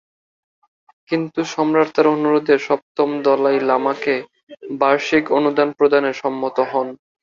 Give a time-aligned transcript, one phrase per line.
[1.09, 4.15] কিন্তু সম্রাট তার অনুরোধে সপ্তম দলাই লামাকে
[4.81, 6.87] বার্ষিক অনুদান প্রদানে সম্মত হন।